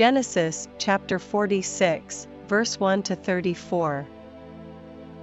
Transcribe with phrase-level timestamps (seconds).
[0.00, 4.06] Genesis chapter 46, verse 1 to 34.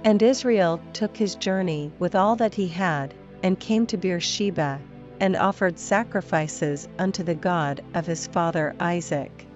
[0.04, 3.12] And Israel took his journey with all that he had,
[3.42, 4.78] and came to Beersheba,
[5.18, 9.46] and offered sacrifices unto the God of his father Isaac.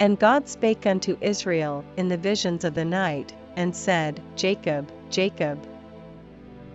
[0.00, 5.58] And God spake unto Israel in the visions of the night, and said, Jacob, Jacob.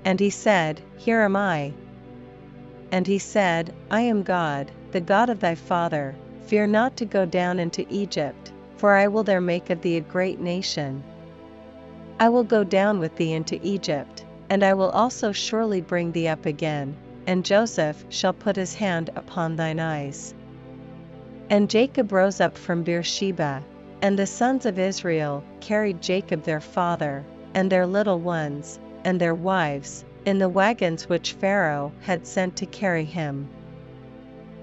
[0.06, 1.74] And he said, Here am I.
[2.92, 6.14] And he said, I am God, the God of thy father
[6.46, 10.02] Fear not to go down into Egypt, for I will there make of thee a
[10.02, 11.04] great nation.
[12.20, 16.28] I will go down with thee into Egypt, and I will also surely bring thee
[16.28, 16.96] up again,
[17.28, 20.34] and Joseph shall put his hand upon thine eyes.
[21.50, 23.64] And Jacob rose up from Beersheba,
[24.02, 29.36] and the sons of Israel carried Jacob their father, and their little ones, and their
[29.36, 33.48] wives, in the wagons which Pharaoh had sent to carry him.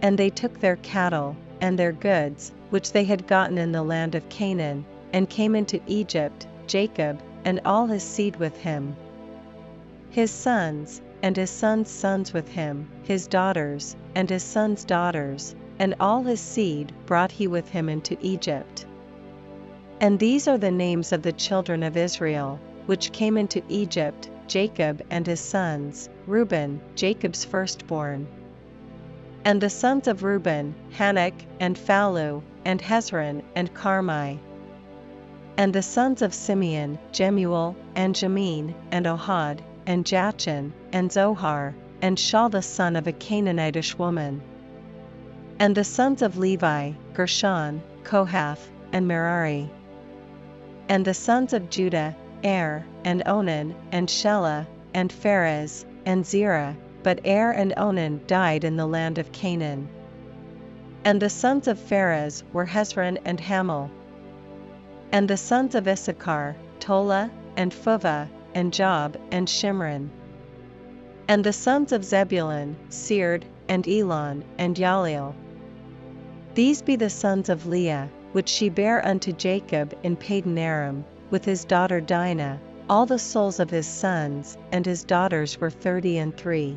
[0.02, 4.14] And they took their cattle, and their goods, which they had gotten in the land
[4.14, 8.94] of Canaan, and came into Egypt, Jacob, and all his seed with him.
[10.10, 15.94] His sons, and his sons' sons with him, his daughters, and his sons' daughters, and
[16.00, 18.86] all his seed brought he with him into Egypt.
[20.00, 25.02] And these are the names of the children of Israel, which came into Egypt, Jacob
[25.10, 28.26] and his sons, Reuben, Jacob's firstborn.
[29.44, 34.38] And the sons of Reuben, Hanoch, and Phallu, and Hezron, and Carmi.
[35.56, 42.16] And the sons of Simeon, Jemuel, and Jamin, and Ohad, and Jachin, and Zohar, and
[42.16, 44.42] Shaul the son of a Canaanitish woman.
[45.58, 49.70] And the sons of Levi, Gershon, Kohath, and Merari.
[50.88, 52.14] And the sons of Judah,
[52.44, 58.76] Er, and Onan, and Shelah, and Pharez, and Zerah, but Er and Onan died in
[58.76, 59.88] the land of Canaan.
[61.04, 63.88] And the sons of Pharez were Hezron and Hamul.
[65.12, 70.10] And the sons of Issachar, Tola, and Phuvah, and Job, and Shimron.
[71.28, 75.34] And the sons of Zebulun, Sered, and Elon, and Jahleel.
[76.54, 81.44] These be the sons of Leah, which she bare unto Jacob in Padan Aram, with
[81.44, 82.58] his daughter Dinah,
[82.90, 86.76] all the souls of his sons and his daughters were thirty and three.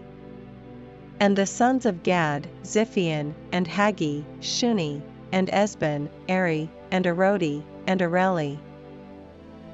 [1.21, 8.01] And the sons of Gad, Ziphion, and Haggi, Shuni, and Ezbon, Eri, and Arodi, and
[8.01, 8.57] Areli.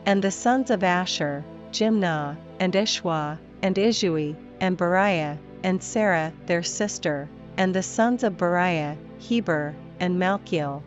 [0.06, 6.64] And the sons of Asher, Jimnah, and Ishuah, and Isui, and Beriah, and Serah their
[6.64, 10.82] sister, and the sons of Beriah, Heber, and Malchiel.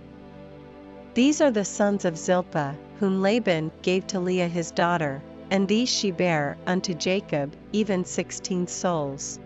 [1.15, 5.89] These are the sons of Zilpah, whom Laban gave to Leah his daughter, and these
[5.89, 9.41] she bare unto Jacob, even sixteen souls.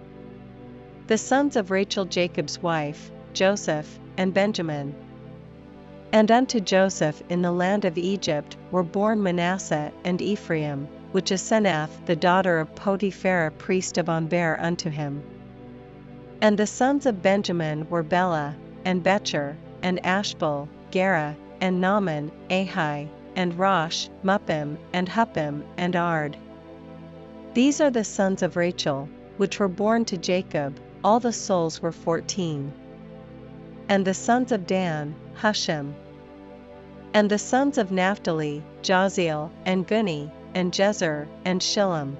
[1.07, 4.95] The sons of Rachel Jacob's wife, Joseph, and Benjamin.
[6.13, 11.43] And unto Joseph in the land of Egypt were born Manasseh and Ephraim, which is
[11.43, 15.23] Asenath the daughter of Potipherah priest of On unto him.
[16.41, 18.55] And the sons of Benjamin were Belah,
[18.87, 26.39] and Becher, and Ashbel, Gera, and Naaman, Ehi, and Rosh, Muppim, and Huppim, and Ard.
[27.53, 31.93] These are the sons of Rachel, which were born to Jacob, all the souls were
[31.93, 32.73] fourteen.
[33.91, 35.93] And the sons of Dan, Hushim.
[37.13, 42.17] And the sons of Naphtali, Jahzeel, and Guni, and Jezer, and Shillem.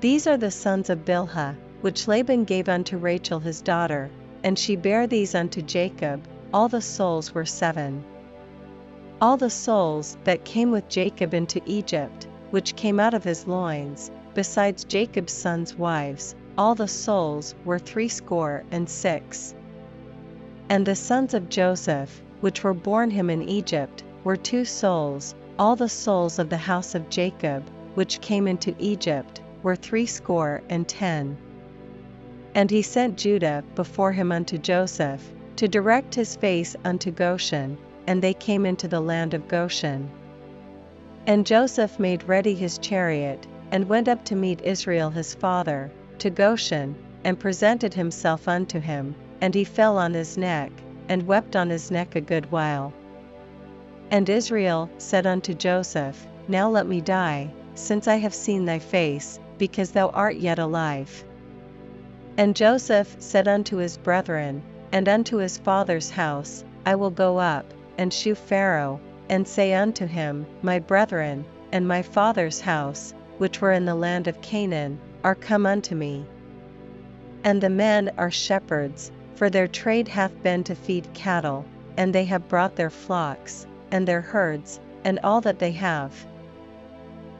[0.00, 4.10] These are the sons of Bilhah, which Laban gave unto Rachel his daughter,
[4.42, 8.02] and she bare these unto Jacob, all the souls were seven.
[9.20, 14.10] All the souls that came with Jacob into Egypt, which came out of his loins,
[14.32, 19.54] besides Jacob's sons' wives, all the souls were threescore and six.
[20.68, 25.76] And the sons of Joseph, which were born him in Egypt, were two souls, all
[25.76, 27.62] the souls of the house of Jacob,
[27.94, 31.36] which came into Egypt, were threescore and ten.
[32.56, 35.22] And he sent Judah before him unto Joseph,
[35.56, 37.78] to direct his face unto Goshen,
[38.08, 40.10] and they came into the land of Goshen.
[41.24, 46.30] And Joseph made ready his chariot, and went up to meet Israel his father, to
[46.30, 46.94] Goshen,
[47.24, 50.72] and presented himself unto him, and he fell on his neck,
[51.08, 52.92] and wept on his neck a good while.
[54.10, 59.38] And Israel said unto Joseph, Now let me die, since I have seen thy face,
[59.58, 61.24] because thou art yet alive.
[62.36, 64.62] And Joseph said unto his brethren,
[64.92, 67.66] and unto his father's house, I will go up,
[67.98, 73.72] and shew Pharaoh, and say unto him, My brethren, and my father's house, which were
[73.72, 76.24] in the land of Canaan, are come unto me.
[77.44, 81.64] And the men are shepherds, for their trade hath been to feed cattle,
[81.96, 86.26] and they have brought their flocks, and their herds, and all that they have.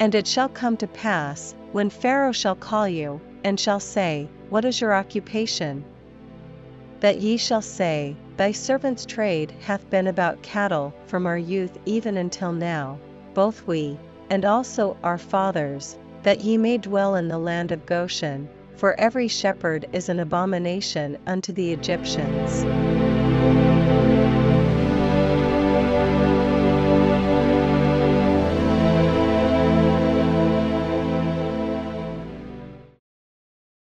[0.00, 4.64] And it shall come to pass, when Pharaoh shall call you, and shall say, What
[4.64, 5.84] is your occupation?
[7.00, 12.16] That ye shall say, Thy servant's trade hath been about cattle from our youth even
[12.16, 12.98] until now,
[13.34, 13.98] both we,
[14.30, 19.28] and also our fathers, that ye may dwell in the land of Goshen, for every
[19.28, 22.97] shepherd is an abomination unto the Egyptians.